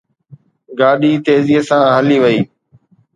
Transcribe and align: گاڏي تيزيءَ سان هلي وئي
گاڏي 0.79 1.11
تيزيءَ 1.25 1.61
سان 1.67 1.83
هلي 1.95 2.17
وئي 2.23 2.39